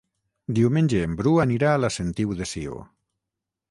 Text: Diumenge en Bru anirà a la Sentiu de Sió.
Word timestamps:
Diumenge 0.59 1.03
en 1.09 1.13
Bru 1.21 1.35
anirà 1.45 1.75
a 1.77 1.85
la 1.85 1.95
Sentiu 2.01 2.37
de 2.43 2.53
Sió. 2.57 2.85